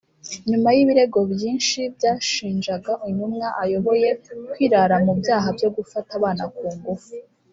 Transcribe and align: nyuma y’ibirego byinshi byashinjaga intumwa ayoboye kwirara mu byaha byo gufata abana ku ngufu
nyuma 0.49 0.69
y’ibirego 0.75 1.19
byinshi 1.31 1.79
byashinjaga 1.95 2.93
intumwa 3.09 3.47
ayoboye 3.63 4.09
kwirara 4.51 4.95
mu 5.05 5.13
byaha 5.19 5.47
byo 5.57 5.69
gufata 5.75 6.11
abana 6.19 6.43
ku 6.55 6.65
ngufu 6.77 7.13